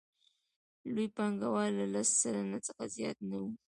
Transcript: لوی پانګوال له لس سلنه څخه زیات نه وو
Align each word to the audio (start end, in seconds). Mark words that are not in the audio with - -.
لوی 0.93 1.07
پانګوال 1.17 1.71
له 1.79 1.85
لس 1.93 2.09
سلنه 2.21 2.59
څخه 2.67 2.83
زیات 2.95 3.17
نه 3.29 3.37
وو 3.41 3.51